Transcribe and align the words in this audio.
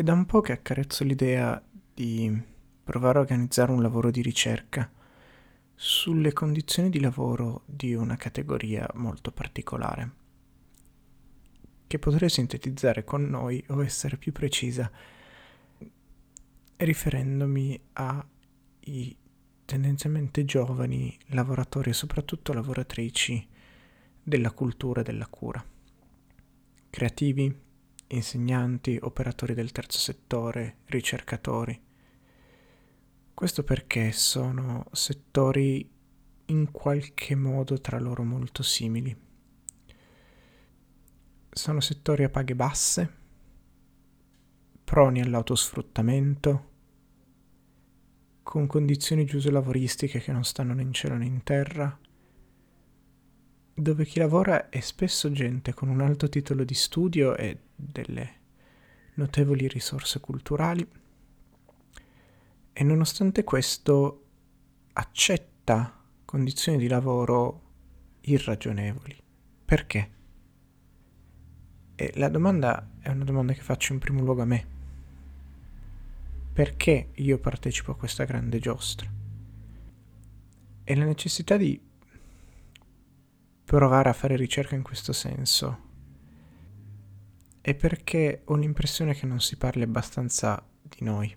È 0.00 0.02
da 0.02 0.14
un 0.14 0.24
po' 0.24 0.40
che 0.40 0.52
accarezzo 0.52 1.04
l'idea 1.04 1.62
di 1.92 2.34
provare 2.82 3.18
a 3.18 3.20
organizzare 3.20 3.70
un 3.70 3.82
lavoro 3.82 4.10
di 4.10 4.22
ricerca 4.22 4.90
sulle 5.74 6.32
condizioni 6.32 6.88
di 6.88 7.00
lavoro 7.00 7.64
di 7.66 7.92
una 7.92 8.16
categoria 8.16 8.88
molto 8.94 9.30
particolare, 9.30 10.10
che 11.86 11.98
potrei 11.98 12.30
sintetizzare 12.30 13.04
con 13.04 13.24
noi 13.24 13.62
o 13.68 13.84
essere 13.84 14.16
più 14.16 14.32
precisa 14.32 14.90
riferendomi 16.78 17.78
ai 17.92 19.14
tendenzialmente 19.66 20.46
giovani 20.46 21.14
lavoratori 21.26 21.90
e 21.90 21.92
soprattutto 21.92 22.54
lavoratrici 22.54 23.46
della 24.22 24.52
cultura 24.52 25.02
e 25.02 25.04
della 25.04 25.26
cura, 25.26 25.62
creativi, 26.88 27.68
insegnanti, 28.10 28.98
operatori 29.00 29.54
del 29.54 29.72
terzo 29.72 29.98
settore, 29.98 30.78
ricercatori. 30.86 31.80
Questo 33.32 33.62
perché 33.64 34.12
sono 34.12 34.86
settori 34.92 35.88
in 36.46 36.70
qualche 36.70 37.34
modo 37.34 37.80
tra 37.80 37.98
loro 37.98 38.22
molto 38.22 38.62
simili. 38.62 39.16
Sono 41.52 41.80
settori 41.80 42.24
a 42.24 42.28
paghe 42.28 42.54
basse, 42.54 43.14
proni 44.84 45.20
all'autosfruttamento, 45.20 46.68
con 48.42 48.66
condizioni 48.66 49.24
giuso 49.24 49.50
lavoristiche 49.50 50.20
che 50.20 50.32
non 50.32 50.44
stanno 50.44 50.74
né 50.74 50.82
in 50.82 50.92
cielo 50.92 51.16
né 51.16 51.26
in 51.26 51.42
terra, 51.42 51.98
dove 53.80 54.04
chi 54.04 54.18
lavora 54.18 54.68
è 54.68 54.80
spesso 54.80 55.30
gente 55.32 55.74
con 55.74 55.88
un 55.88 56.00
alto 56.00 56.28
titolo 56.28 56.64
di 56.64 56.74
studio 56.74 57.36
e 57.36 57.58
delle 57.74 58.38
notevoli 59.14 59.68
risorse 59.68 60.20
culturali 60.20 60.86
e 62.72 62.84
nonostante 62.84 63.44
questo 63.44 64.24
accetta 64.92 66.02
condizioni 66.24 66.78
di 66.78 66.88
lavoro 66.88 67.62
irragionevoli. 68.20 69.16
Perché? 69.64 70.10
E 71.94 72.12
la 72.14 72.28
domanda 72.28 72.92
è 73.00 73.10
una 73.10 73.24
domanda 73.24 73.52
che 73.52 73.60
faccio 73.60 73.92
in 73.92 73.98
primo 73.98 74.22
luogo 74.22 74.42
a 74.42 74.46
me. 74.46 74.66
Perché 76.52 77.10
io 77.14 77.38
partecipo 77.38 77.92
a 77.92 77.96
questa 77.96 78.24
grande 78.24 78.58
giostra? 78.58 79.08
E 80.84 80.96
la 80.96 81.04
necessità 81.04 81.56
di 81.56 81.88
provare 83.70 84.08
a 84.08 84.12
fare 84.12 84.34
ricerca 84.34 84.74
in 84.74 84.82
questo 84.82 85.12
senso 85.12 85.88
è 87.60 87.72
perché 87.72 88.42
ho 88.46 88.56
l'impressione 88.56 89.14
che 89.14 89.26
non 89.26 89.40
si 89.40 89.56
parli 89.56 89.82
abbastanza 89.82 90.68
di 90.82 91.04
noi. 91.04 91.32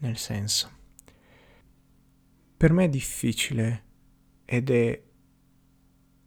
Nel 0.00 0.18
senso, 0.18 0.70
per 2.54 2.70
me 2.74 2.84
è 2.84 2.88
difficile 2.90 3.84
ed 4.44 4.68
è 4.68 5.02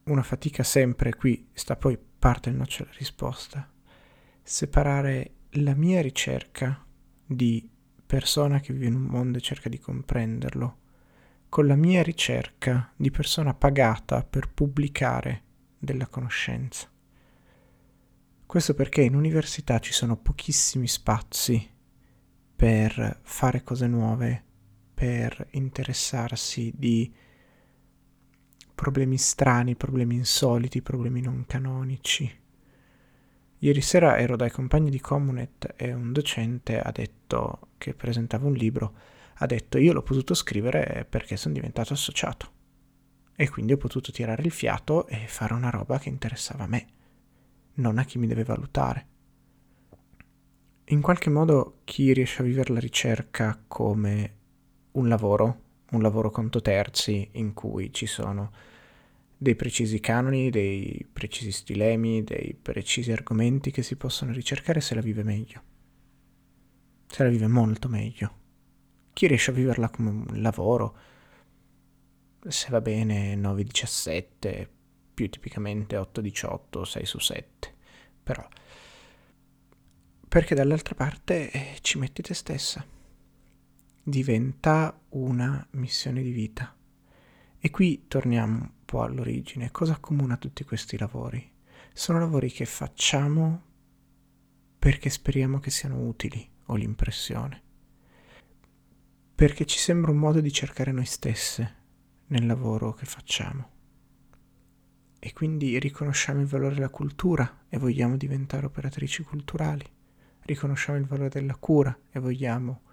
una 0.06 0.24
fatica 0.24 0.64
sempre, 0.64 1.14
qui 1.14 1.50
sta 1.54 1.76
poi 1.76 1.96
parte 2.18 2.50
il 2.50 2.56
noccio 2.56 2.84
della 2.84 2.96
risposta, 2.98 3.72
separare 4.42 5.34
la 5.50 5.76
mia 5.76 6.02
ricerca 6.02 6.84
di 7.24 7.70
persona 8.04 8.60
che 8.60 8.74
vive 8.74 8.88
in 8.88 8.96
un 8.96 9.04
mondo 9.04 9.38
e 9.38 9.42
cerca 9.42 9.70
di 9.70 9.78
comprenderlo 9.78 10.80
con 11.56 11.68
la 11.68 11.78
mia 11.78 12.04
ricerca 12.04 12.92
di 12.98 13.10
persona 13.12 13.54
pagata 13.54 14.26
per 14.26 14.52
pubblicare 14.54 15.44
della 15.80 16.06
conoscenza. 16.06 16.92
Questo 18.46 18.74
perché 18.74 19.04
in 19.04 19.16
università 19.16 19.80
ci 19.80 19.94
sono 19.94 20.18
pochissimi 20.18 20.86
spazi 20.86 21.66
per 22.54 23.22
fare 23.24 23.64
cose 23.64 23.88
nuove, 23.88 24.44
per 24.94 25.48
interessarsi 25.52 26.74
di 26.76 27.10
problemi 28.76 29.18
strani, 29.18 29.78
problemi 29.78 30.16
insoliti, 30.16 30.82
problemi 30.82 31.22
non 31.22 31.46
canonici. 31.48 32.30
Ieri 33.60 33.80
sera 33.80 34.20
ero 34.20 34.36
dai 34.36 34.52
compagni 34.52 34.90
di 34.90 35.00
Comunet 35.00 35.76
e 35.78 35.94
un 35.94 36.12
docente 36.12 36.82
ha 36.82 36.92
detto 36.92 37.70
che 37.78 37.94
presentava 37.94 38.46
un 38.46 38.56
libro 38.56 39.14
ha 39.38 39.46
detto 39.46 39.78
io 39.78 39.92
l'ho 39.92 40.04
potuto 40.04 40.34
scrivere 40.34 41.06
perché 41.10 41.36
sono 41.36 41.54
diventato 41.54 41.94
associato 41.94 42.54
e 43.36 43.50
quindi 43.50 43.74
ho 43.74 43.78
potuto 43.78 44.12
tirare 44.12 44.44
il 44.44 44.52
fiato 44.52 45.08
e 45.08 45.28
fare 45.28 45.54
una 45.54 45.70
roba 45.70 46.00
che 46.00 46.08
interessava 46.08 46.64
a 46.64 46.68
me, 46.68 46.88
non 47.76 47.98
a 47.98 48.06
chi 48.06 48.18
mi 48.18 48.28
deve 48.28 48.46
valutare. 48.46 49.08
In 50.86 51.02
qualche 51.02 51.30
modo 51.30 51.80
chi 51.84 52.14
riesce 52.14 52.42
a 52.42 52.46
vivere 52.46 52.72
la 52.72 52.80
ricerca 52.80 53.62
come 53.68 54.36
un 54.92 55.10
lavoro, 55.10 55.62
un 55.92 56.02
lavoro 56.02 56.30
conto 56.30 56.62
terzi 56.62 57.28
in 57.34 57.54
cui 57.54 57.92
ci 57.92 58.06
sono 58.06 58.54
dei 59.38 59.56
precisi 59.56 60.00
canoni, 60.00 60.50
dei 60.50 61.06
precisi 61.12 61.52
stilemi, 61.52 62.24
dei 62.24 62.58
precisi 62.60 63.12
argomenti 63.12 63.70
che 63.70 63.84
si 63.84 63.98
possono 63.98 64.32
ricercare 64.32 64.80
se 64.80 64.96
la 64.96 65.02
vive 65.02 65.24
meglio. 65.24 65.62
Se 67.08 67.24
la 67.24 67.30
vive 67.30 67.48
molto 67.48 67.90
meglio 67.90 68.44
chi 69.16 69.28
riesce 69.28 69.52
a 69.52 69.54
viverla 69.54 69.90
come 69.90 70.10
un 70.10 70.42
lavoro, 70.42 70.98
se 72.46 72.68
va 72.70 72.82
bene 72.82 73.34
9-17, 73.38 74.68
più 75.14 75.30
tipicamente 75.30 75.96
8-18, 75.96 76.82
6 76.82 77.06
su 77.06 77.20
7, 77.20 77.76
però 78.22 78.46
perché 80.28 80.54
dall'altra 80.54 80.96
parte 80.96 81.50
eh, 81.50 81.78
ci 81.80 81.98
metti 81.98 82.22
te 82.22 82.34
stessa. 82.34 82.86
Diventa 84.04 85.00
una 85.12 85.66
missione 85.72 86.22
di 86.22 86.32
vita. 86.32 86.76
E 87.58 87.70
qui 87.70 88.08
torniamo 88.10 88.58
un 88.58 88.72
po' 88.84 89.04
all'origine. 89.04 89.72
Cosa 89.72 89.94
accomuna 89.94 90.36
tutti 90.36 90.66
questi 90.66 90.98
lavori? 90.98 91.54
Sono 91.94 92.20
lavori 92.20 92.52
che 92.52 92.66
facciamo 92.66 93.64
perché 94.78 95.10
speriamo 95.10 95.60
che 95.60 95.72
siano 95.72 96.02
utili, 96.02 96.46
ho 96.66 96.76
l'impressione 96.76 97.64
perché 99.36 99.66
ci 99.66 99.78
sembra 99.78 100.12
un 100.12 100.18
modo 100.18 100.40
di 100.40 100.52
cercare 100.52 100.94
noi 100.94 101.06
stesse 101.06 101.76
nel 102.28 102.46
lavoro 102.46 102.94
che 102.94 103.06
facciamo. 103.06 103.70
E 105.20 105.34
quindi 105.34 105.78
riconosciamo 105.78 106.40
il 106.40 106.48
valore 106.48 106.76
della 106.76 106.90
cultura 106.90 107.66
e 107.68 107.78
vogliamo 107.78 108.16
diventare 108.16 108.66
operatrici 108.66 109.24
culturali, 109.24 109.86
riconosciamo 110.44 110.98
il 110.98 111.06
valore 111.06 111.30
della 111.30 111.56
cura 111.56 111.98
e 112.10 112.20
vogliamo 112.20 112.84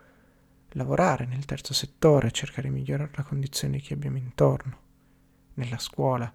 lavorare 0.70 1.26
nel 1.26 1.44
terzo 1.44 1.74
settore, 1.74 2.32
cercare 2.32 2.68
di 2.68 2.74
migliorare 2.74 3.12
la 3.14 3.22
condizione 3.22 3.76
di 3.76 3.82
chi 3.82 3.92
abbiamo 3.92 4.16
intorno, 4.16 4.78
nella 5.54 5.78
scuola. 5.78 6.32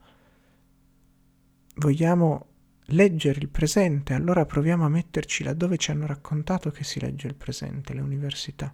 Vogliamo 1.76 2.48
leggere 2.92 3.40
il 3.40 3.50
presente, 3.50 4.14
allora 4.14 4.46
proviamo 4.46 4.86
a 4.86 4.90
metterci 4.90 5.44
laddove 5.44 5.78
ci 5.78 5.92
hanno 5.92 6.06
raccontato 6.06 6.72
che 6.72 6.86
si 6.86 7.02
legge 7.02 7.28
il 7.28 7.36
presente, 7.36 7.94
le 7.94 8.02
università. 8.02 8.74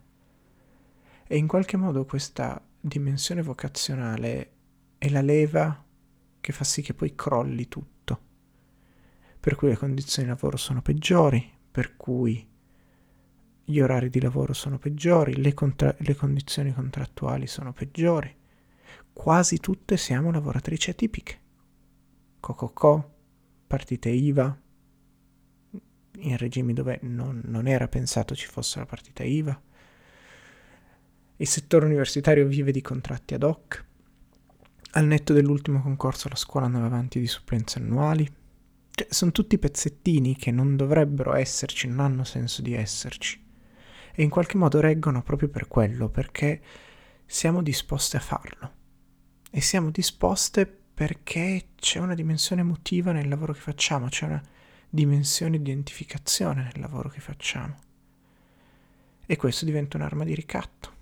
E 1.33 1.37
in 1.37 1.47
qualche 1.47 1.77
modo 1.77 2.05
questa 2.05 2.63
dimensione 2.79 3.41
vocazionale 3.41 4.51
è 4.99 5.09
la 5.09 5.23
leva 5.23 5.83
che 6.39 6.53
fa 6.53 6.63
sì 6.63 6.83
che 6.83 6.93
poi 6.93 7.15
crolli 7.15 7.67
tutto. 7.67 8.21
Per 9.39 9.55
cui 9.55 9.69
le 9.69 9.75
condizioni 9.75 10.27
di 10.27 10.33
lavoro 10.35 10.57
sono 10.57 10.83
peggiori, 10.83 11.43
per 11.71 11.95
cui 11.97 12.47
gli 13.65 13.79
orari 13.79 14.11
di 14.11 14.21
lavoro 14.21 14.53
sono 14.53 14.77
peggiori, 14.77 15.41
le, 15.41 15.55
contra- 15.55 15.95
le 15.97 16.15
condizioni 16.15 16.71
contrattuali 16.71 17.47
sono 17.47 17.73
peggiori. 17.73 18.31
Quasi 19.11 19.57
tutte 19.57 19.97
siamo 19.97 20.29
lavoratrici 20.29 20.91
atipiche. 20.91 21.39
Cococò, 22.39 23.11
partite 23.65 24.09
IVA, 24.09 24.55
in 26.17 26.37
regimi 26.37 26.73
dove 26.73 26.99
non, 27.01 27.41
non 27.45 27.65
era 27.65 27.87
pensato 27.87 28.35
ci 28.35 28.45
fosse 28.45 28.77
la 28.77 28.85
partita 28.85 29.23
IVA 29.23 29.59
il 31.37 31.47
settore 31.47 31.85
universitario 31.85 32.45
vive 32.45 32.71
di 32.71 32.81
contratti 32.81 33.33
ad 33.33 33.41
hoc. 33.41 33.83
Al 34.91 35.05
netto 35.05 35.33
dell'ultimo 35.33 35.81
concorso 35.81 36.29
la 36.29 36.35
scuola 36.35 36.67
andava 36.67 36.85
avanti 36.85 37.19
di 37.19 37.25
supplenze 37.25 37.79
annuali. 37.79 38.31
Cioè, 38.91 39.07
sono 39.09 39.31
tutti 39.31 39.57
pezzettini 39.57 40.35
che 40.35 40.51
non 40.51 40.75
dovrebbero 40.75 41.33
esserci, 41.33 41.87
non 41.87 42.01
hanno 42.01 42.23
senso 42.23 42.61
di 42.61 42.73
esserci. 42.75 43.43
E 44.13 44.21
in 44.21 44.29
qualche 44.29 44.57
modo 44.57 44.79
reggono 44.79 45.23
proprio 45.23 45.49
per 45.49 45.67
quello, 45.67 46.07
perché 46.09 46.61
siamo 47.25 47.63
disposte 47.63 48.17
a 48.17 48.19
farlo. 48.19 48.71
E 49.49 49.59
siamo 49.59 49.89
disposte 49.89 50.67
perché 50.93 51.69
c'è 51.75 51.97
una 51.97 52.13
dimensione 52.13 52.61
emotiva 52.61 53.11
nel 53.11 53.27
lavoro 53.27 53.53
che 53.53 53.59
facciamo, 53.59 54.07
c'è 54.07 54.25
una 54.25 54.41
dimensione 54.87 55.59
di 55.59 55.71
identificazione 55.71 56.61
nel 56.61 56.79
lavoro 56.79 57.09
che 57.09 57.19
facciamo. 57.19 57.75
E 59.25 59.35
questo 59.35 59.65
diventa 59.65 59.97
un'arma 59.97 60.23
di 60.23 60.35
ricatto 60.35 60.92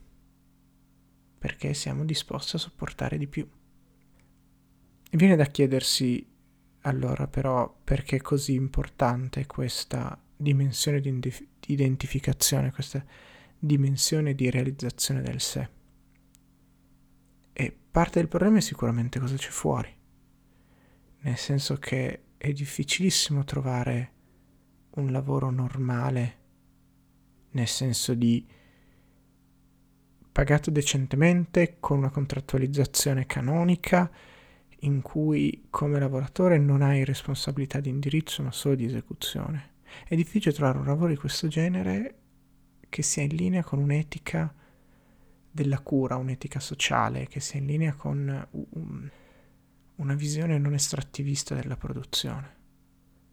perché 1.42 1.74
siamo 1.74 2.06
disposti 2.06 2.56
a 2.56 2.60
sopportare 2.60 3.18
di 3.18 3.26
più. 3.26 3.50
Viene 5.10 5.36
da 5.36 5.46
chiedersi 5.46 6.24
allora 6.82 7.28
però 7.28 7.80
perché 7.84 8.18
è 8.18 8.22
così 8.22 8.54
importante 8.54 9.48
questa 9.48 10.22
dimensione 10.38 11.00
di, 11.00 11.10
indif- 11.10 11.48
di 11.60 11.74
identificazione, 11.74 12.72
questa 12.72 13.04
dimensione 13.58 14.36
di 14.36 14.52
realizzazione 14.52 15.24
del 15.24 15.42
sé. 15.42 15.68
E 17.54 17.76
parte 17.90 18.20
del 18.20 18.28
problema 18.28 18.58
è 18.58 18.62
sicuramente 18.62 19.20
cosa 19.20 19.36
c'è 19.36 19.50
fuori, 19.50 19.92
nel 21.22 21.38
senso 21.38 21.76
che 21.78 22.22
è 22.38 22.54
difficilissimo 22.54 23.44
trovare 23.46 24.12
un 24.92 25.12
lavoro 25.12 25.50
normale, 25.50 26.38
nel 27.54 27.68
senso 27.68 28.14
di 28.14 28.48
pagato 30.32 30.72
decentemente 30.72 31.78
con 31.80 31.98
una 31.98 32.10
contrattualizzazione 32.10 33.26
canonica 33.26 34.10
in 34.84 35.02
cui 35.02 35.66
come 35.70 36.00
lavoratore 36.00 36.58
non 36.58 36.82
hai 36.82 37.04
responsabilità 37.04 37.80
di 37.80 37.90
indirizzo 37.90 38.42
ma 38.42 38.52
solo 38.52 38.76
di 38.76 38.86
esecuzione. 38.86 39.70
È 40.08 40.16
difficile 40.16 40.54
trovare 40.54 40.78
un 40.78 40.86
lavoro 40.86 41.10
di 41.10 41.18
questo 41.18 41.48
genere 41.48 42.16
che 42.90 43.04
sia 43.04 43.24
in 43.24 43.36
linea 43.36 43.64
con 43.64 43.80
un'etica 43.80 44.54
della 45.52 45.80
cura, 45.80 46.16
un'etica 46.16 46.60
sociale, 46.60 47.28
che 47.28 47.40
sia 47.42 47.60
in 47.60 47.66
linea 47.66 47.94
con 47.94 48.48
un, 48.52 49.10
una 49.96 50.14
visione 50.14 50.58
non 50.58 50.74
estrattivista 50.74 51.56
della 51.56 51.76
produzione. 51.76 52.60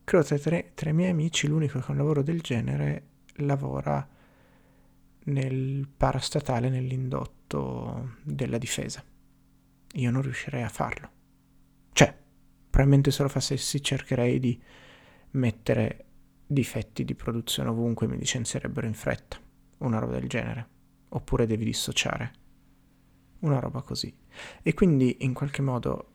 Credo 0.04 0.24
tra, 0.24 0.62
tra 0.74 0.90
i 0.90 0.92
miei 0.92 1.10
amici 1.10 1.46
l'unico 1.46 1.78
che 1.80 1.90
un 1.90 1.96
lavoro 1.96 2.22
del 2.22 2.40
genere 2.40 3.06
lavora 3.36 4.06
nel 5.28 5.88
parastatale, 5.94 6.68
nell'indotto 6.68 8.16
della 8.22 8.58
difesa. 8.58 9.02
Io 9.94 10.10
non 10.10 10.22
riuscirei 10.22 10.62
a 10.62 10.68
farlo. 10.68 11.10
Cioè, 11.92 12.16
probabilmente 12.68 13.10
se 13.10 13.22
lo 13.22 13.28
facessi 13.28 13.82
cercherei 13.82 14.38
di 14.38 14.60
mettere 15.32 16.04
difetti 16.46 17.04
di 17.04 17.14
produzione 17.14 17.68
ovunque 17.68 18.06
mi 18.06 18.16
licenzierebbero 18.18 18.86
in 18.86 18.94
fretta, 18.94 19.38
una 19.78 19.98
roba 19.98 20.18
del 20.18 20.28
genere, 20.28 20.68
oppure 21.10 21.46
devi 21.46 21.64
dissociare, 21.64 22.32
una 23.40 23.58
roba 23.58 23.82
così. 23.82 24.14
E 24.62 24.74
quindi 24.74 25.18
in 25.20 25.34
qualche 25.34 25.62
modo 25.62 26.12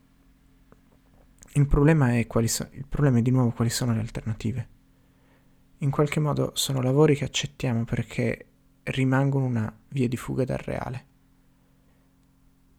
il 1.54 1.66
problema 1.66 2.18
è, 2.18 2.26
so- 2.46 2.68
il 2.72 2.86
problema 2.88 3.18
è 3.18 3.22
di 3.22 3.30
nuovo 3.30 3.50
quali 3.50 3.70
sono 3.70 3.92
le 3.92 4.00
alternative. 4.00 4.68
In 5.78 5.90
qualche 5.90 6.18
modo 6.18 6.52
sono 6.54 6.80
lavori 6.80 7.14
che 7.14 7.24
accettiamo 7.24 7.84
perché 7.84 8.53
rimangono 8.84 9.46
una 9.46 9.78
via 9.88 10.08
di 10.08 10.16
fuga 10.16 10.44
dal 10.44 10.58
reale. 10.58 11.06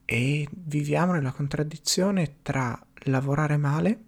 E 0.06 0.48
viviamo 0.52 1.13
nella 1.13 1.31
contraddizione 1.31 2.38
tra 2.42 2.80
lavorare 3.06 3.57
male 3.57 4.04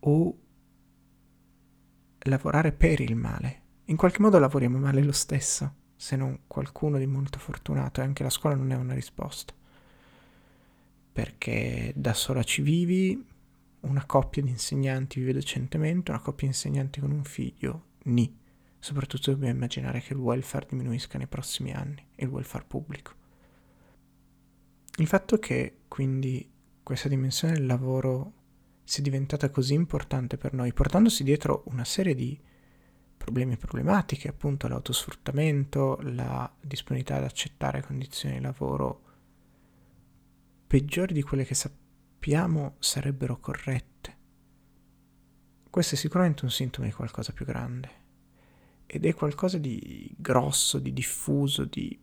o 0.00 0.38
lavorare 2.20 2.72
per 2.72 3.00
il 3.00 3.14
male. 3.14 3.58
In 3.86 3.96
qualche 3.96 4.20
modo 4.20 4.38
lavoriamo 4.38 4.78
male 4.78 5.02
lo 5.02 5.12
stesso, 5.12 5.74
se 5.96 6.16
non 6.16 6.40
qualcuno 6.46 6.98
di 6.98 7.06
molto 7.06 7.38
fortunato, 7.38 8.00
e 8.00 8.04
anche 8.04 8.22
la 8.22 8.30
scuola 8.30 8.56
non 8.56 8.70
è 8.70 8.76
una 8.76 8.94
risposta. 8.94 9.52
Perché 11.12 11.92
da 11.96 12.14
sola 12.14 12.42
ci 12.42 12.62
vivi, 12.62 13.26
una 13.80 14.04
coppia 14.06 14.42
di 14.42 14.50
insegnanti 14.50 15.18
vive 15.18 15.32
decentemente, 15.32 16.10
una 16.10 16.20
coppia 16.20 16.48
di 16.48 16.54
insegnanti 16.54 17.00
con 17.00 17.10
un 17.10 17.24
figlio, 17.24 17.86
ni. 18.04 18.38
Soprattutto 18.82 19.30
dobbiamo 19.30 19.54
immaginare 19.54 20.00
che 20.00 20.14
il 20.14 20.18
welfare 20.18 20.66
diminuisca 20.70 21.18
nei 21.18 21.26
prossimi 21.26 21.70
anni, 21.72 22.02
il 22.16 22.28
welfare 22.28 22.64
pubblico. 22.66 23.12
Il 24.96 25.06
fatto 25.06 25.38
che 25.38 25.80
quindi 25.86 26.50
questa 26.82 27.08
dimensione 27.08 27.52
del 27.52 27.66
lavoro 27.66 28.32
sia 28.82 29.02
diventata 29.02 29.50
così 29.50 29.74
importante 29.74 30.38
per 30.38 30.54
noi, 30.54 30.72
portandosi 30.72 31.22
dietro 31.22 31.62
una 31.66 31.84
serie 31.84 32.14
di 32.14 32.40
problemi 33.18 33.52
e 33.52 33.58
problematiche, 33.58 34.28
appunto 34.28 34.66
l'autosfruttamento, 34.66 35.98
la 36.00 36.50
disponibilità 36.58 37.16
ad 37.16 37.24
accettare 37.24 37.82
condizioni 37.82 38.36
di 38.36 38.40
lavoro 38.40 39.02
peggiori 40.66 41.12
di 41.12 41.22
quelle 41.22 41.44
che 41.44 41.54
sappiamo 41.54 42.76
sarebbero 42.78 43.38
corrette. 43.38 44.16
Questo 45.68 45.96
è 45.96 45.98
sicuramente 45.98 46.44
un 46.46 46.50
sintomo 46.50 46.86
di 46.86 46.92
qualcosa 46.92 47.32
più 47.32 47.44
grande 47.44 47.99
ed 48.92 49.06
è 49.06 49.14
qualcosa 49.14 49.56
di 49.56 50.12
grosso, 50.18 50.80
di 50.80 50.92
diffuso, 50.92 51.64
di... 51.64 51.96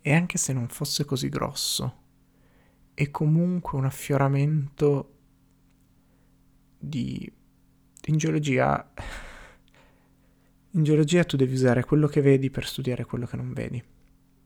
E 0.00 0.12
anche 0.14 0.38
se 0.38 0.54
non 0.54 0.68
fosse 0.68 1.04
così 1.04 1.28
grosso, 1.28 1.98
è 2.94 3.10
comunque 3.10 3.76
un 3.76 3.84
affioramento 3.84 5.18
di... 6.78 7.30
In 8.06 8.16
geologia... 8.16 8.90
In 10.70 10.82
geologia 10.82 11.24
tu 11.24 11.36
devi 11.36 11.52
usare 11.52 11.84
quello 11.84 12.06
che 12.06 12.22
vedi 12.22 12.48
per 12.48 12.66
studiare 12.66 13.04
quello 13.04 13.26
che 13.26 13.36
non 13.36 13.52
vedi. 13.52 13.84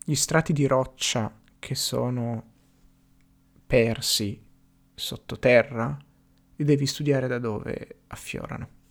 Gli 0.05 0.17
strati 0.17 0.53
di 0.53 0.67
roccia 0.67 1.33
che 1.61 1.77
sono 1.77 2.53
persi 3.65 4.45
sottoterra 4.93 5.97
li 6.57 6.65
devi 6.65 6.87
studiare 6.87 7.29
da 7.29 7.39
dove 7.39 8.01
affiorano 8.09 8.83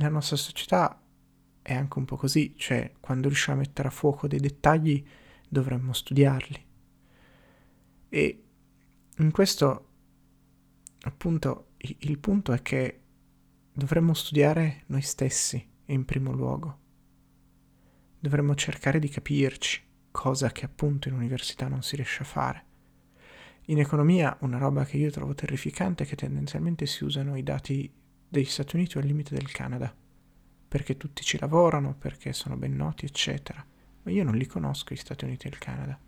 la 0.00 0.08
nostra 0.08 0.36
società 0.36 0.98
è 1.60 1.74
anche 1.74 1.98
un 1.98 2.06
po' 2.06 2.16
così, 2.16 2.54
cioè 2.56 2.92
quando 3.00 3.28
riusciamo 3.28 3.58
a 3.58 3.60
mettere 3.60 3.88
a 3.88 3.90
fuoco 3.90 4.26
dei 4.26 4.40
dettagli 4.40 5.04
dovremmo 5.46 5.92
studiarli. 5.92 6.66
E 8.08 8.44
in 9.18 9.30
questo 9.30 9.88
appunto 11.02 11.72
il 11.76 12.18
punto 12.18 12.52
è 12.52 12.62
che 12.62 13.00
dovremmo 13.72 14.14
studiare 14.14 14.84
noi 14.86 15.02
stessi 15.02 15.64
in 15.86 16.04
primo 16.06 16.32
luogo. 16.32 16.78
Dovremmo 18.18 18.54
cercare 18.54 18.98
di 18.98 19.08
capirci, 19.08 19.82
cosa 20.10 20.50
che 20.50 20.64
appunto 20.64 21.08
in 21.08 21.14
università 21.14 21.68
non 21.68 21.82
si 21.82 21.96
riesce 21.96 22.22
a 22.22 22.26
fare. 22.26 22.64
In 23.66 23.78
economia 23.78 24.36
una 24.40 24.58
roba 24.58 24.84
che 24.84 24.96
io 24.96 25.10
trovo 25.10 25.34
terrificante 25.34 26.04
è 26.04 26.06
che 26.06 26.16
tendenzialmente 26.16 26.86
si 26.86 27.04
usano 27.04 27.36
i 27.36 27.42
dati 27.42 27.92
degli 28.30 28.44
Stati 28.44 28.76
Uniti 28.76 28.96
o 28.96 29.00
al 29.00 29.06
limite 29.06 29.34
del 29.34 29.50
Canada, 29.50 29.92
perché 30.68 30.96
tutti 30.96 31.24
ci 31.24 31.36
lavorano, 31.38 31.96
perché 31.96 32.32
sono 32.32 32.56
ben 32.56 32.76
noti, 32.76 33.04
eccetera. 33.04 33.62
Ma 34.02 34.10
io 34.12 34.22
non 34.22 34.36
li 34.36 34.46
conosco 34.46 34.94
gli 34.94 34.98
Stati 34.98 35.24
Uniti 35.24 35.46
e 35.46 35.50
il 35.50 35.58
Canada. 35.58 35.98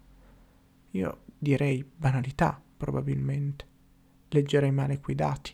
Io 0.93 1.25
direi 1.37 1.85
banalità, 1.85 2.63
probabilmente. 2.77 3.67
Leggerei 4.29 4.71
male 4.71 5.01
quei 5.01 5.17
dati. 5.17 5.53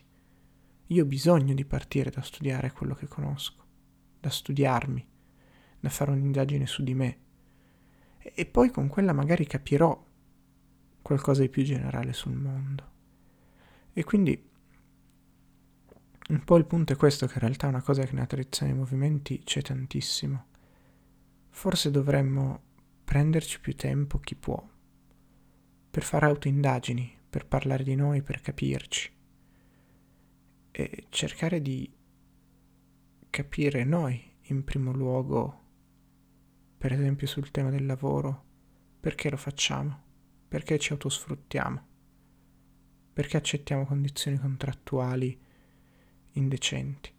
Io 0.87 1.03
ho 1.03 1.07
bisogno 1.07 1.55
di 1.55 1.65
partire 1.65 2.11
da 2.11 2.21
studiare 2.21 2.71
quello 2.71 2.93
che 2.93 3.07
conosco, 3.07 3.65
da 4.19 4.29
studiarmi, 4.29 5.07
da 5.79 5.89
fare 5.89 6.11
un'indagine 6.11 6.67
su 6.67 6.83
di 6.83 6.93
me. 6.93 7.17
E, 8.19 8.45
poi 8.45 8.69
con 8.69 8.87
quella 8.87 9.11
magari 9.11 9.47
capirò 9.47 10.05
qualcosa 11.01 11.41
di 11.41 11.49
più 11.49 11.63
generale 11.63 12.13
sul 12.13 12.35
mondo. 12.35 12.87
E 13.91 14.03
quindi 14.03 14.48
un 16.29 16.43
po' 16.43 16.57
il 16.57 16.65
punto 16.65 16.93
è 16.93 16.95
questo, 16.95 17.25
che 17.25 17.33
in 17.33 17.39
realtà 17.39 17.67
una 17.67 17.81
cosa 17.81 18.03
che 18.03 18.13
nella 18.13 18.27
tradizione 18.27 18.71
dei 18.71 18.81
movimenti 18.81 19.41
c'è 19.43 19.61
tantissimo. 19.61 20.45
Forse 21.49 21.89
dovremmo 21.89 22.61
prenderci 23.03 23.59
più 23.59 23.75
tempo 23.75 24.19
chi 24.19 24.35
può, 24.35 24.63
per 25.89 26.03
fare 26.03 26.27
autoindagini, 26.27 27.17
per 27.29 27.47
parlare 27.47 27.83
di 27.83 27.95
noi, 27.95 28.21
per 28.21 28.41
capirci 28.41 29.11
e 30.71 31.05
cercare 31.09 31.61
di 31.61 31.91
capire 33.29 33.83
noi 33.83 34.23
in 34.43 34.63
primo 34.63 34.91
luogo, 34.91 35.61
per 36.77 36.93
esempio 36.93 37.27
sul 37.27 37.49
tema 37.51 37.71
del 37.71 37.85
lavoro, 37.85 38.45
perché 38.99 39.29
lo 39.29 39.37
facciamo, 39.37 40.03
perché 40.47 40.77
ci 40.77 40.91
autosfruttiamo, 40.91 41.87
perché 43.13 43.37
accettiamo 43.37 43.85
condizioni 43.85 44.37
contrattuali 44.37 45.47
indecenti. 46.39 47.11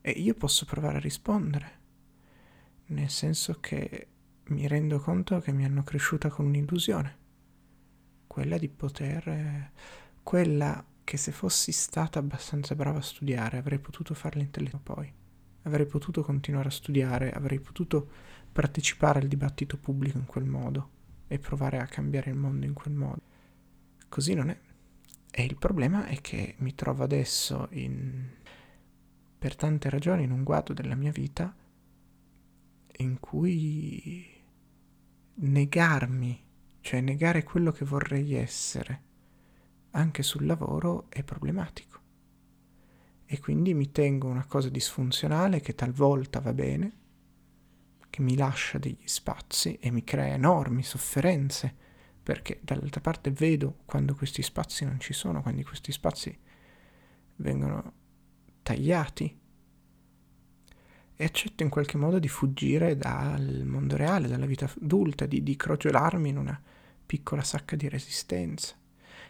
E 0.00 0.10
io 0.10 0.34
posso 0.34 0.64
provare 0.64 0.96
a 0.96 1.00
rispondere, 1.00 1.78
nel 2.86 3.10
senso 3.10 3.58
che 3.60 4.08
mi 4.44 4.66
rendo 4.66 4.98
conto 4.98 5.40
che 5.40 5.52
mi 5.52 5.64
hanno 5.64 5.82
cresciuta 5.82 6.28
con 6.28 6.46
un'illusione, 6.46 7.18
quella 8.26 8.58
di 8.58 8.68
poter, 8.68 9.72
quella 10.22 10.84
che 11.04 11.16
se 11.16 11.32
fossi 11.32 11.72
stata 11.72 12.18
abbastanza 12.18 12.74
brava 12.74 12.98
a 12.98 13.02
studiare 13.02 13.58
avrei 13.58 13.78
potuto 13.78 14.14
fare 14.14 14.38
l'intellettuale 14.38 14.84
poi, 14.84 15.12
avrei 15.62 15.86
potuto 15.86 16.22
continuare 16.22 16.68
a 16.68 16.72
studiare, 16.72 17.32
avrei 17.32 17.60
potuto 17.60 18.08
partecipare 18.52 19.20
al 19.20 19.28
dibattito 19.28 19.76
pubblico 19.76 20.18
in 20.18 20.26
quel 20.26 20.44
modo 20.44 20.90
e 21.26 21.38
provare 21.38 21.78
a 21.78 21.86
cambiare 21.86 22.30
il 22.30 22.36
mondo 22.36 22.66
in 22.66 22.72
quel 22.72 22.94
modo. 22.94 23.20
Così 24.08 24.34
non 24.34 24.50
è. 24.50 24.69
E 25.32 25.44
il 25.44 25.56
problema 25.56 26.06
è 26.06 26.20
che 26.20 26.54
mi 26.58 26.74
trovo 26.74 27.04
adesso 27.04 27.68
in, 27.72 28.28
per 29.38 29.56
tante 29.56 29.88
ragioni 29.88 30.24
in 30.24 30.32
un 30.32 30.42
guado 30.42 30.72
della 30.72 30.94
mia 30.94 31.12
vita 31.12 31.54
in 32.98 33.18
cui 33.20 34.26
negarmi, 35.34 36.44
cioè 36.80 37.00
negare 37.00 37.42
quello 37.44 37.72
che 37.72 37.84
vorrei 37.84 38.34
essere, 38.34 39.02
anche 39.92 40.22
sul 40.22 40.46
lavoro 40.46 41.06
è 41.08 41.22
problematico. 41.22 41.98
e 43.32 43.38
quindi 43.38 43.74
mi 43.74 43.92
tengo 43.92 44.26
una 44.26 44.44
cosa 44.44 44.68
disfunzionale 44.68 45.60
che 45.60 45.76
talvolta 45.76 46.40
va 46.40 46.52
bene, 46.52 46.92
che 48.10 48.22
mi 48.22 48.36
lascia 48.36 48.78
degli 48.78 49.06
spazi 49.06 49.78
e 49.80 49.92
mi 49.92 50.02
crea 50.02 50.34
enormi 50.34 50.82
sofferenze, 50.82 51.76
perché 52.30 52.60
dall'altra 52.62 53.00
parte 53.00 53.32
vedo 53.32 53.78
quando 53.84 54.14
questi 54.14 54.40
spazi 54.40 54.84
non 54.84 55.00
ci 55.00 55.12
sono, 55.12 55.42
quando 55.42 55.64
questi 55.64 55.90
spazi 55.90 56.38
vengono 57.34 57.92
tagliati 58.62 59.36
e 61.16 61.24
accetto 61.24 61.64
in 61.64 61.68
qualche 61.68 61.96
modo 61.96 62.20
di 62.20 62.28
fuggire 62.28 62.96
dal 62.96 63.64
mondo 63.64 63.96
reale, 63.96 64.28
dalla 64.28 64.46
vita 64.46 64.70
adulta, 64.80 65.26
di, 65.26 65.42
di 65.42 65.56
crogiolarmi 65.56 66.28
in 66.28 66.36
una 66.36 66.62
piccola 67.04 67.42
sacca 67.42 67.74
di 67.74 67.88
resistenza. 67.88 68.76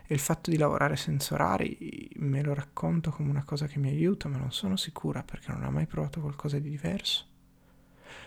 E 0.06 0.12
il 0.12 0.20
fatto 0.20 0.50
di 0.50 0.58
lavorare 0.58 0.96
senza 0.96 1.32
orari 1.32 2.10
me 2.16 2.42
lo 2.42 2.52
racconto 2.52 3.10
come 3.12 3.30
una 3.30 3.44
cosa 3.44 3.66
che 3.66 3.78
mi 3.78 3.88
aiuta, 3.88 4.28
ma 4.28 4.36
non 4.36 4.52
sono 4.52 4.76
sicura 4.76 5.22
perché 5.22 5.52
non 5.52 5.64
ho 5.64 5.70
mai 5.70 5.86
provato 5.86 6.20
qualcosa 6.20 6.58
di 6.58 6.68
diverso. 6.68 7.24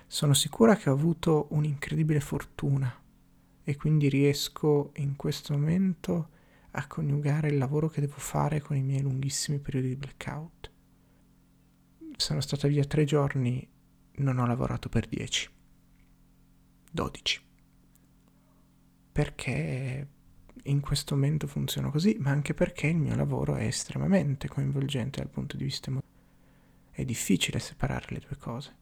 Sono 0.07 0.33
sicura 0.33 0.75
che 0.75 0.89
ho 0.89 0.93
avuto 0.93 1.45
un'incredibile 1.51 2.19
fortuna 2.19 3.01
e 3.63 3.75
quindi 3.75 4.09
riesco 4.09 4.91
in 4.97 5.15
questo 5.15 5.53
momento 5.53 6.29
a 6.71 6.87
coniugare 6.87 7.49
il 7.49 7.57
lavoro 7.57 7.87
che 7.87 8.01
devo 8.01 8.17
fare 8.17 8.59
con 8.61 8.75
i 8.75 8.81
miei 8.81 9.01
lunghissimi 9.01 9.59
periodi 9.59 9.89
di 9.89 9.95
blackout. 9.95 10.71
Sono 12.15 12.41
stata 12.41 12.67
via 12.67 12.83
tre 12.83 13.05
giorni, 13.05 13.67
non 14.15 14.37
ho 14.37 14.45
lavorato 14.45 14.89
per 14.89 15.07
dieci, 15.07 15.49
dodici. 16.91 17.41
Perché 19.11 20.07
in 20.63 20.79
questo 20.79 21.15
momento 21.15 21.47
funziona 21.47 21.89
così, 21.89 22.17
ma 22.19 22.31
anche 22.31 22.53
perché 22.53 22.87
il 22.87 22.97
mio 22.97 23.15
lavoro 23.15 23.55
è 23.55 23.65
estremamente 23.65 24.47
coinvolgente 24.47 25.19
dal 25.19 25.29
punto 25.29 25.57
di 25.57 25.63
vista 25.63 25.89
emotivo. 25.89 26.11
È 26.91 27.03
difficile 27.05 27.59
separare 27.59 28.05
le 28.09 28.19
due 28.19 28.37
cose. 28.37 28.81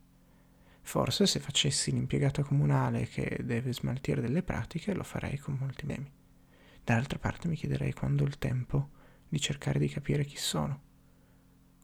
Forse 0.81 1.25
se 1.25 1.39
facessi 1.39 1.91
l'impiegato 1.91 2.43
comunale 2.43 3.07
che 3.07 3.39
deve 3.43 3.73
smaltire 3.73 4.21
delle 4.21 4.43
pratiche 4.43 4.93
lo 4.93 5.03
farei 5.03 5.37
con 5.37 5.55
molti 5.59 5.85
memi. 5.85 6.11
Dall'altra 6.83 7.19
parte 7.19 7.47
mi 7.47 7.55
chiederei 7.55 7.93
quando 7.93 8.23
ho 8.23 8.27
il 8.27 8.37
tempo 8.37 8.89
di 9.29 9.39
cercare 9.39 9.79
di 9.79 9.87
capire 9.87 10.25
chi 10.25 10.37
sono, 10.37 10.81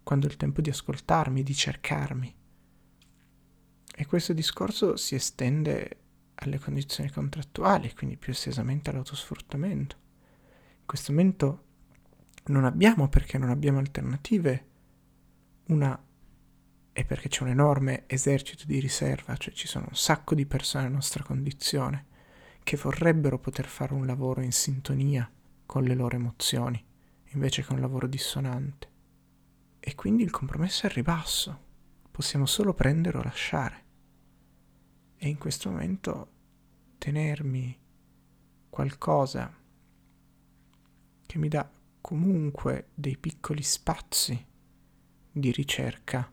quando 0.04 0.26
ho 0.26 0.30
il 0.30 0.38
tempo 0.38 0.62
di 0.62 0.70
ascoltarmi, 0.70 1.44
di 1.44 1.54
cercarmi. 1.56 2.36
E 3.96 4.06
questo 4.06 4.34
discorso 4.34 4.98
si 4.98 5.16
estende 5.16 6.00
alle 6.36 6.60
condizioni 6.60 7.10
contrattuali, 7.10 7.94
quindi 7.94 8.18
più 8.18 8.32
estesamente 8.34 8.90
all'autosfruttamento. 8.90 9.96
In 10.80 10.86
questo 10.86 11.12
momento 11.12 11.64
non 12.46 12.66
abbiamo, 12.66 13.08
perché 13.10 13.38
non 13.38 13.50
abbiamo 13.50 13.80
alternative, 13.80 14.66
una 15.68 16.00
e 16.98 17.06
perché 17.06 17.30
c'è 17.30 17.44
un 17.44 17.50
enorme 17.50 18.06
esercito 18.08 18.66
di 18.66 18.80
riserva, 18.80 19.38
cioè 19.38 19.54
ci 19.54 19.68
sono 19.68 19.86
un 19.88 19.96
sacco 19.96 20.34
di 20.34 20.48
persone 20.48 20.86
nella 20.86 20.96
nostra 20.96 21.24
condizione 21.24 22.08
che 22.64 22.76
vorrebbero 22.76 23.38
poter 23.38 23.68
fare 23.68 23.94
un 23.94 24.08
lavoro 24.08 24.42
in 24.42 24.52
sintonia 24.52 25.32
con 25.68 25.84
le 25.84 25.94
loro 25.94 26.16
emozioni, 26.16 26.84
invece 27.34 27.64
che 27.64 27.72
un 27.72 27.82
lavoro 27.82 28.08
dissonante. 28.08 28.90
E 29.80 29.94
quindi 29.94 30.24
il 30.24 30.32
compromesso 30.32 30.88
è 30.88 30.90
il 30.90 30.96
ribasso, 30.96 31.66
possiamo 32.10 32.48
solo 32.48 32.74
prendere 32.74 33.20
o 33.20 33.22
lasciare. 33.22 33.84
E 35.18 35.28
in 35.28 35.38
questo 35.38 35.70
momento 35.70 36.32
tenermi 36.98 37.80
qualcosa 38.72 39.56
che 41.28 41.38
mi 41.38 41.48
dà 41.48 41.70
comunque 42.02 42.88
dei 42.96 43.18
piccoli 43.18 43.62
spazi 43.62 44.46
di 45.32 45.52
ricerca 45.52 46.32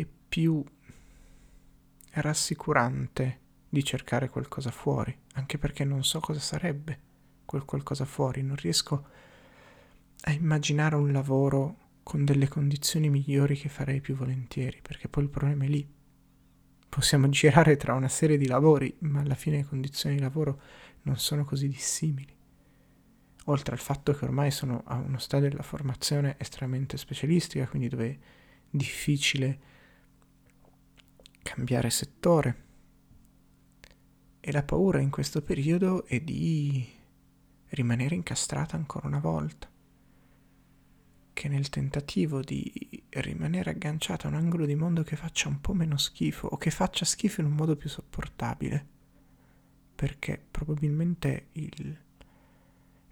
è 0.00 0.06
più 0.28 0.64
rassicurante 2.14 3.40
di 3.68 3.84
cercare 3.84 4.28
qualcosa 4.28 4.70
fuori, 4.70 5.16
anche 5.34 5.58
perché 5.58 5.84
non 5.84 6.04
so 6.04 6.20
cosa 6.20 6.40
sarebbe 6.40 7.10
quel 7.44 7.64
qualcosa 7.64 8.04
fuori, 8.04 8.42
non 8.42 8.56
riesco 8.56 9.06
a 10.22 10.32
immaginare 10.32 10.96
un 10.96 11.10
lavoro 11.12 11.76
con 12.02 12.24
delle 12.24 12.48
condizioni 12.48 13.08
migliori 13.08 13.56
che 13.56 13.68
farei 13.68 14.00
più 14.00 14.14
volentieri, 14.14 14.80
perché 14.82 15.08
poi 15.08 15.24
il 15.24 15.30
problema 15.30 15.64
è 15.64 15.68
lì. 15.68 15.86
Possiamo 16.88 17.28
girare 17.28 17.76
tra 17.76 17.94
una 17.94 18.08
serie 18.08 18.36
di 18.36 18.46
lavori, 18.46 18.94
ma 19.00 19.20
alla 19.20 19.34
fine 19.34 19.58
le 19.58 19.64
condizioni 19.64 20.16
di 20.16 20.20
lavoro 20.20 20.60
non 21.02 21.16
sono 21.16 21.44
così 21.44 21.68
dissimili. 21.68 22.34
Oltre 23.46 23.72
al 23.72 23.80
fatto 23.80 24.12
che 24.12 24.24
ormai 24.24 24.50
sono 24.50 24.82
a 24.84 24.96
uno 24.96 25.18
stadio 25.18 25.48
della 25.48 25.62
formazione 25.62 26.36
estremamente 26.38 26.96
specialistica, 26.96 27.66
quindi 27.66 27.88
dove 27.88 28.10
è 28.10 28.18
difficile 28.70 29.70
cambiare 31.42 31.90
settore. 31.90 32.64
E 34.40 34.50
la 34.52 34.62
paura 34.62 35.00
in 35.00 35.10
questo 35.10 35.42
periodo 35.42 36.04
è 36.06 36.20
di 36.20 36.84
rimanere 37.68 38.14
incastrata 38.14 38.76
ancora 38.76 39.06
una 39.06 39.20
volta, 39.20 39.70
che 41.32 41.48
nel 41.48 41.68
tentativo 41.68 42.40
di 42.42 43.02
rimanere 43.10 43.70
agganciata 43.70 44.26
a 44.26 44.30
un 44.30 44.36
angolo 44.36 44.66
di 44.66 44.74
mondo 44.74 45.02
che 45.02 45.16
faccia 45.16 45.48
un 45.48 45.60
po' 45.60 45.74
meno 45.74 45.96
schifo 45.96 46.48
o 46.48 46.56
che 46.56 46.70
faccia 46.70 47.04
schifo 47.04 47.40
in 47.40 47.46
un 47.46 47.54
modo 47.54 47.76
più 47.76 47.88
sopportabile, 47.88 48.86
perché 49.94 50.44
probabilmente 50.50 51.46
il, 51.52 51.98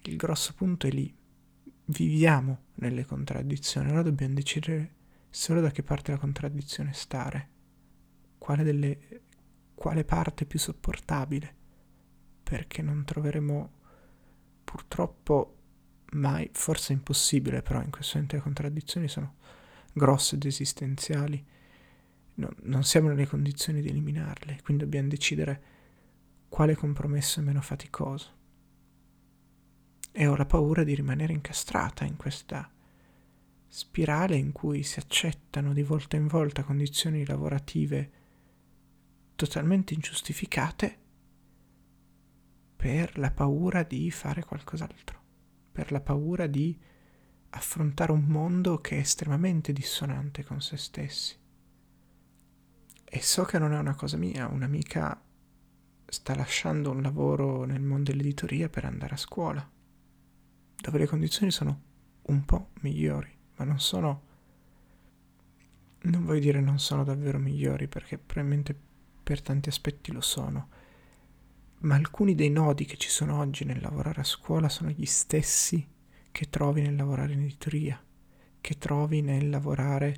il 0.03 0.17
grosso 0.17 0.55
punto 0.55 0.87
è 0.87 0.91
lì. 0.91 1.15
Viviamo 1.85 2.59
nelle 2.75 3.05
contraddizioni, 3.05 3.89
allora 3.89 4.03
dobbiamo 4.03 4.35
decidere 4.35 4.95
solo 5.31 5.61
da 5.61 5.71
che 5.71 5.83
parte 5.83 6.11
della 6.11 6.19
contraddizione 6.19 6.93
stare 6.93 7.49
quale, 8.40 8.62
delle, 8.62 8.99
quale 9.75 10.02
parte 10.02 10.47
più 10.47 10.59
sopportabile, 10.59 11.54
perché 12.42 12.80
non 12.80 13.04
troveremo 13.04 13.70
purtroppo 14.64 15.56
mai, 16.12 16.49
forse 16.52 16.94
impossibile, 16.94 17.61
però 17.61 17.82
in 17.82 17.90
questo 17.90 18.14
momento 18.14 18.37
le 18.37 18.42
contraddizioni 18.42 19.09
sono 19.09 19.35
grosse 19.92 20.37
ed 20.37 20.47
esistenziali, 20.47 21.44
no, 22.37 22.49
non 22.62 22.82
siamo 22.82 23.09
nelle 23.09 23.26
condizioni 23.26 23.82
di 23.82 23.90
eliminarle, 23.90 24.61
quindi 24.64 24.85
dobbiamo 24.85 25.09
decidere 25.09 25.62
quale 26.49 26.75
compromesso 26.75 27.40
è 27.40 27.42
meno 27.42 27.61
faticoso. 27.61 28.38
E 30.12 30.26
ho 30.26 30.35
la 30.35 30.47
paura 30.47 30.82
di 30.82 30.94
rimanere 30.94 31.35
incastrata 31.35 32.04
in 32.04 32.16
questa 32.16 32.68
spirale 33.68 34.35
in 34.35 34.50
cui 34.50 34.82
si 34.82 34.99
accettano 34.99 35.75
di 35.75 35.82
volta 35.82 36.16
in 36.16 36.26
volta 36.26 36.64
condizioni 36.64 37.25
lavorative 37.25 38.20
totalmente 39.47 39.94
ingiustificate 39.94 40.99
per 42.76 43.18
la 43.18 43.30
paura 43.30 43.82
di 43.82 44.11
fare 44.11 44.44
qualcos'altro, 44.44 45.18
per 45.73 45.92
la 45.92 46.00
paura 46.00 46.47
di 46.47 46.78
affrontare 47.50 48.12
un 48.12 48.25
mondo 48.25 48.80
che 48.82 48.97
è 48.97 49.00
estremamente 49.00 49.73
dissonante 49.73 50.44
con 50.44 50.61
se 50.61 50.76
stessi. 50.76 51.38
E 53.04 53.23
so 53.23 53.44
che 53.44 53.59
non 53.59 53.73
è 53.73 53.78
una 53.78 53.94
cosa 53.94 54.18
mia, 54.18 54.47
un'amica 54.47 55.25
sta 56.06 56.35
lasciando 56.35 56.90
un 56.90 57.00
lavoro 57.00 57.64
nel 57.64 57.80
mondo 57.80 58.11
dell'editoria 58.11 58.68
per 58.68 58.85
andare 58.85 59.14
a 59.14 59.18
scuola, 59.18 59.66
dove 60.76 60.99
le 60.99 61.06
condizioni 61.06 61.50
sono 61.50 61.80
un 62.23 62.44
po' 62.44 62.73
migliori, 62.80 63.35
ma 63.56 63.64
non 63.64 63.80
sono... 63.80 64.28
Non 66.02 66.25
voglio 66.25 66.40
dire 66.40 66.61
non 66.61 66.78
sono 66.78 67.04
davvero 67.04 67.38
migliori 67.38 67.87
perché 67.87 68.16
probabilmente 68.16 68.88
per 69.31 69.43
tanti 69.43 69.69
aspetti 69.69 70.11
lo 70.11 70.21
sono, 70.21 70.69
ma 71.83 71.95
alcuni 71.95 72.35
dei 72.35 72.51
nodi 72.51 72.85
che 72.85 72.97
ci 72.97 73.09
sono 73.09 73.39
oggi 73.39 73.65
nel 73.65 73.81
lavorare 73.81 74.23
a 74.23 74.25
scuola 74.25 74.69
sono 74.69 74.91
gli 74.91 75.07
stessi 75.07 75.87
che 76.33 76.51
trovi 76.51 76.83
nel 76.83 76.97
lavorare 76.97 77.35
in 77.35 77.43
editoria, 77.43 78.03
che 78.61 78.77
trovi 78.77 79.21
nel 79.21 79.49
lavorare 79.49 80.17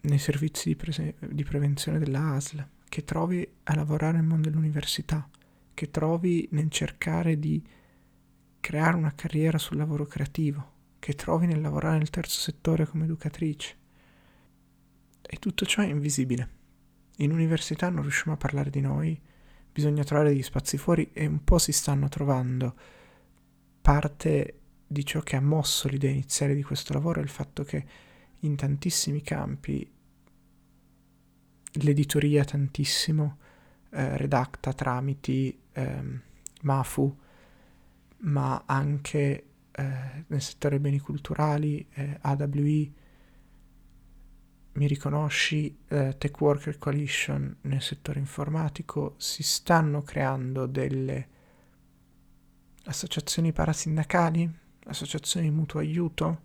nei 0.00 0.18
servizi 0.18 0.70
di, 0.70 0.74
prese- 0.74 1.14
di 1.20 1.44
prevenzione 1.44 2.00
della 2.00 2.32
ASL, 2.32 2.68
che 2.88 3.04
trovi 3.04 3.48
a 3.62 3.76
lavorare 3.76 4.16
nel 4.16 4.26
mondo 4.26 4.48
dell'università, 4.48 5.30
che 5.72 5.88
trovi 5.92 6.48
nel 6.50 6.70
cercare 6.70 7.38
di 7.38 7.64
creare 8.58 8.96
una 8.96 9.14
carriera 9.14 9.56
sul 9.56 9.76
lavoro 9.76 10.04
creativo, 10.04 10.72
che 10.98 11.14
trovi 11.14 11.46
nel 11.46 11.60
lavorare 11.60 11.98
nel 11.98 12.10
terzo 12.10 12.40
settore 12.40 12.88
come 12.88 13.04
educatrice. 13.04 13.76
E 15.22 15.36
tutto 15.36 15.64
ciò 15.64 15.82
è 15.82 15.86
invisibile 15.86 16.56
in 17.20 17.32
università 17.32 17.88
non 17.88 18.02
riusciamo 18.02 18.32
a 18.32 18.36
parlare 18.36 18.70
di 18.70 18.80
noi, 18.80 19.20
bisogna 19.72 20.04
trovare 20.04 20.30
degli 20.30 20.42
spazi 20.42 20.76
fuori 20.76 21.10
e 21.12 21.26
un 21.26 21.42
po' 21.44 21.58
si 21.58 21.72
stanno 21.72 22.08
trovando. 22.08 22.74
Parte 23.80 24.58
di 24.86 25.04
ciò 25.04 25.20
che 25.20 25.36
ha 25.36 25.40
mosso 25.40 25.88
l'idea 25.88 26.10
iniziale 26.10 26.54
di 26.54 26.62
questo 26.62 26.92
lavoro 26.92 27.20
è 27.20 27.22
il 27.22 27.28
fatto 27.28 27.64
che 27.64 27.84
in 28.40 28.56
tantissimi 28.56 29.22
campi 29.22 29.88
l'editoria 31.72 32.44
tantissimo 32.44 33.38
eh, 33.90 34.16
redacta 34.16 34.72
tramiti 34.72 35.58
eh, 35.72 36.20
Mafu, 36.62 37.16
ma 38.20 38.62
anche 38.66 39.44
eh, 39.70 40.24
nel 40.26 40.42
settore 40.42 40.80
beni 40.80 40.98
culturali, 40.98 41.86
eh, 41.92 42.18
AWI, 42.20 42.94
mi 44.78 44.86
riconosci, 44.86 45.76
eh, 45.88 46.14
Tech 46.16 46.40
Worker 46.40 46.78
Coalition 46.78 47.56
nel 47.62 47.82
settore 47.82 48.20
informatico, 48.20 49.14
si 49.18 49.42
stanno 49.42 50.02
creando 50.02 50.66
delle 50.66 51.28
associazioni 52.84 53.52
parasindacali, 53.52 54.48
associazioni 54.84 55.48
di 55.48 55.54
mutuo 55.54 55.80
aiuto. 55.80 56.42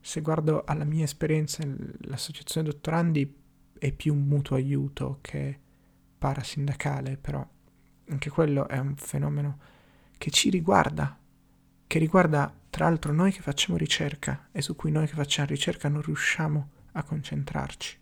Se 0.00 0.22
guardo 0.22 0.64
alla 0.64 0.84
mia 0.84 1.04
esperienza, 1.04 1.62
l'associazione 1.98 2.66
dottorandi 2.66 3.36
è 3.78 3.92
più 3.92 4.14
un 4.14 4.22
mutuo 4.22 4.56
aiuto 4.56 5.18
che 5.20 5.60
parasindacale, 6.16 7.18
però 7.18 7.46
anche 8.08 8.30
quello 8.30 8.66
è 8.68 8.78
un 8.78 8.96
fenomeno 8.96 9.58
che 10.16 10.30
ci 10.30 10.48
riguarda, 10.48 11.18
che 11.86 11.98
riguarda 11.98 12.52
tra 12.70 12.86
l'altro 12.86 13.12
noi 13.12 13.32
che 13.32 13.42
facciamo 13.42 13.76
ricerca 13.76 14.48
e 14.50 14.62
su 14.62 14.74
cui 14.74 14.90
noi 14.90 15.06
che 15.06 15.14
facciamo 15.14 15.48
ricerca 15.48 15.90
non 15.90 16.00
riusciamo 16.00 16.70
a 16.94 17.02
concentrarci. 17.02 17.98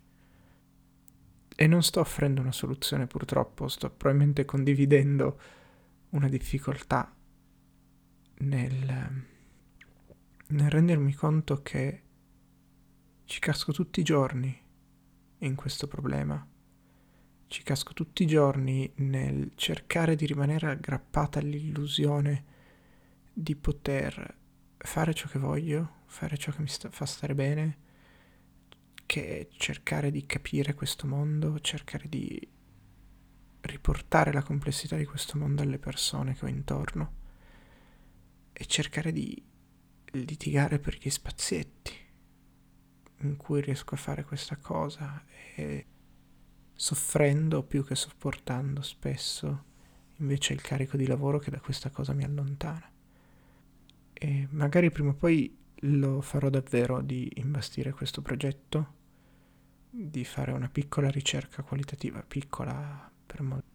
E 1.54 1.66
non 1.66 1.82
sto 1.82 2.00
offrendo 2.00 2.40
una 2.40 2.52
soluzione 2.52 3.06
purtroppo, 3.06 3.68
sto 3.68 3.90
probabilmente 3.90 4.44
condividendo 4.44 5.40
una 6.10 6.28
difficoltà 6.28 7.14
nel, 8.38 9.24
nel 10.48 10.70
rendermi 10.70 11.14
conto 11.14 11.62
che 11.62 12.02
ci 13.24 13.40
casco 13.40 13.72
tutti 13.72 14.00
i 14.00 14.04
giorni 14.04 14.60
in 15.38 15.54
questo 15.54 15.86
problema. 15.86 16.46
Ci 17.46 17.62
casco 17.62 17.92
tutti 17.92 18.22
i 18.22 18.26
giorni 18.26 18.90
nel 18.96 19.52
cercare 19.54 20.16
di 20.16 20.26
rimanere 20.26 20.70
aggrappata 20.70 21.38
all'illusione 21.38 22.44
di 23.32 23.54
poter 23.56 24.36
fare 24.78 25.14
ciò 25.14 25.28
che 25.28 25.38
voglio, 25.38 26.00
fare 26.06 26.36
ciò 26.36 26.50
che 26.50 26.60
mi 26.60 26.68
sta, 26.68 26.90
fa 26.90 27.06
stare 27.06 27.34
bene, 27.34 27.78
che 29.12 29.50
cercare 29.58 30.10
di 30.10 30.24
capire 30.24 30.72
questo 30.72 31.06
mondo, 31.06 31.60
cercare 31.60 32.08
di 32.08 32.48
riportare 33.60 34.32
la 34.32 34.42
complessità 34.42 34.96
di 34.96 35.04
questo 35.04 35.36
mondo 35.36 35.60
alle 35.60 35.78
persone 35.78 36.34
che 36.34 36.46
ho 36.46 36.48
intorno 36.48 37.12
e 38.54 38.64
cercare 38.64 39.12
di 39.12 39.44
litigare 40.12 40.78
per 40.78 40.96
gli 40.96 41.10
spazietti 41.10 41.92
in 43.18 43.36
cui 43.36 43.60
riesco 43.60 43.96
a 43.96 43.98
fare 43.98 44.24
questa 44.24 44.56
cosa 44.56 45.22
e 45.56 45.86
soffrendo 46.72 47.64
più 47.64 47.84
che 47.84 47.94
sopportando 47.94 48.80
spesso 48.80 49.64
invece 50.20 50.54
il 50.54 50.62
carico 50.62 50.96
di 50.96 51.06
lavoro 51.06 51.38
che 51.38 51.50
da 51.50 51.60
questa 51.60 51.90
cosa 51.90 52.14
mi 52.14 52.24
allontana. 52.24 52.90
E 54.14 54.48
magari 54.52 54.90
prima 54.90 55.10
o 55.10 55.14
poi 55.14 55.54
lo 55.80 56.22
farò 56.22 56.48
davvero 56.48 57.02
di 57.02 57.30
imbastire 57.34 57.92
questo 57.92 58.22
progetto, 58.22 59.00
di 59.94 60.24
fare 60.24 60.52
una 60.52 60.70
piccola 60.70 61.10
ricerca 61.10 61.62
qualitativa, 61.62 62.22
piccola 62.22 63.12
per 63.26 63.42
molti, 63.42 63.68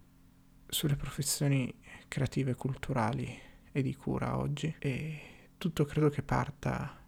sulle 0.67 0.95
professioni 0.95 1.71
creative 2.07 2.55
culturali 2.55 3.39
e 3.71 3.81
di 3.83 3.93
cura 3.93 4.37
oggi 4.37 4.75
e 4.79 5.49
tutto 5.59 5.85
credo 5.85 6.09
che 6.09 6.23
parta 6.23 7.05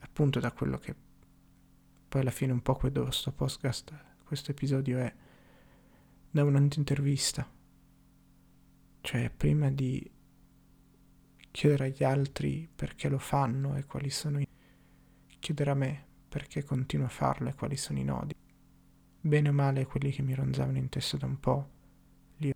appunto 0.00 0.40
da 0.40 0.52
quello 0.52 0.76
che 0.76 0.94
poi 2.06 2.20
alla 2.20 2.30
fine 2.30 2.52
un 2.52 2.60
po' 2.60 2.74
questo 2.74 3.32
podcast, 3.32 3.94
questo 4.24 4.50
episodio 4.50 4.98
è 4.98 5.14
da 6.30 6.44
un'intervista. 6.44 7.48
Cioè 9.00 9.30
prima 9.30 9.70
di 9.70 10.10
chiedere 11.50 11.86
agli 11.86 12.04
altri 12.04 12.68
perché 12.72 13.08
lo 13.08 13.18
fanno 13.18 13.76
e 13.76 13.86
quali 13.86 14.10
sono 14.10 14.38
i... 14.38 14.46
chiedere 15.38 15.70
a 15.70 15.74
me 15.74 16.06
perché 16.28 16.62
continuo 16.62 17.06
a 17.06 17.10
farlo 17.10 17.48
e 17.48 17.54
quali 17.54 17.76
sono 17.78 17.98
i 17.98 18.04
nodi. 18.04 18.39
Bene 19.22 19.48
o 19.50 19.52
male 19.52 19.84
quelli 19.84 20.10
che 20.10 20.22
mi 20.22 20.34
ronzavano 20.34 20.78
in 20.78 20.88
testa 20.88 21.18
da 21.18 21.26
un 21.26 21.38
po', 21.38 21.68
li 22.38 22.48
ho 22.50 22.54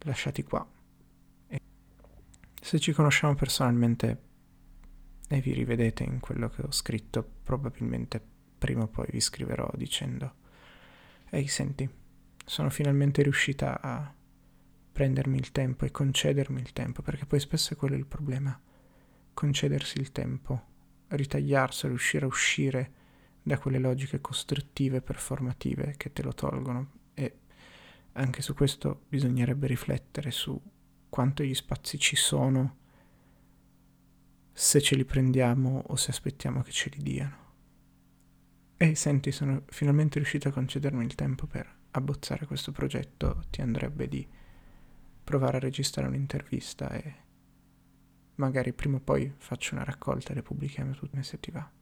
lasciati 0.00 0.42
qua. 0.42 0.66
E 1.48 1.60
se 2.60 2.78
ci 2.78 2.92
conosciamo 2.92 3.34
personalmente 3.34 4.20
e 5.28 5.40
vi 5.40 5.52
rivedete 5.52 6.04
in 6.04 6.20
quello 6.20 6.48
che 6.50 6.62
ho 6.62 6.70
scritto, 6.70 7.26
probabilmente 7.42 8.22
prima 8.58 8.82
o 8.82 8.88
poi 8.88 9.06
vi 9.10 9.20
scriverò 9.20 9.70
dicendo 9.74 10.34
ehi 11.30 11.46
senti, 11.48 11.88
sono 12.44 12.70
finalmente 12.70 13.22
riuscita 13.22 13.80
a 13.80 14.14
prendermi 14.92 15.36
il 15.36 15.50
tempo 15.50 15.84
e 15.84 15.90
concedermi 15.90 16.60
il 16.60 16.72
tempo, 16.72 17.02
perché 17.02 17.26
poi 17.26 17.40
spesso 17.40 17.72
è 17.72 17.76
quello 17.76 17.96
il 17.96 18.06
problema, 18.06 18.58
concedersi 19.34 19.98
il 19.98 20.12
tempo, 20.12 20.62
ritagliarselo, 21.08 21.90
riuscire 21.90 22.24
a 22.24 22.28
uscire 22.28 22.92
da 23.46 23.58
quelle 23.58 23.78
logiche 23.78 24.20
costruttive, 24.20 25.00
performative 25.00 25.94
che 25.96 26.12
te 26.12 26.24
lo 26.24 26.34
tolgono 26.34 26.90
e 27.14 27.38
anche 28.14 28.42
su 28.42 28.54
questo 28.54 29.02
bisognerebbe 29.08 29.68
riflettere 29.68 30.32
su 30.32 30.60
quanto 31.08 31.44
gli 31.44 31.54
spazi 31.54 31.96
ci 31.96 32.16
sono 32.16 32.78
se 34.52 34.80
ce 34.80 34.96
li 34.96 35.04
prendiamo 35.04 35.84
o 35.86 35.94
se 35.94 36.10
aspettiamo 36.10 36.62
che 36.62 36.72
ce 36.72 36.90
li 36.92 37.00
diano. 37.00 37.36
E 38.78 38.96
senti, 38.96 39.30
sono 39.30 39.62
finalmente 39.68 40.18
riuscito 40.18 40.48
a 40.48 40.52
concedermi 40.52 41.04
il 41.04 41.14
tempo 41.14 41.46
per 41.46 41.72
abbozzare 41.92 42.46
questo 42.46 42.72
progetto. 42.72 43.44
Ti 43.48 43.60
andrebbe 43.60 44.08
di 44.08 44.26
provare 45.22 45.58
a 45.58 45.60
registrare 45.60 46.08
un'intervista 46.08 46.90
e 46.90 47.14
magari 48.34 48.72
prima 48.72 48.96
o 48.96 49.00
poi 49.00 49.32
faccio 49.38 49.76
una 49.76 49.84
raccolta 49.84 50.32
e 50.32 50.34
le 50.34 50.42
pubblichiamo 50.42 50.94
tutte 50.94 51.22
se 51.22 51.38
ti 51.38 51.52
va. 51.52 51.75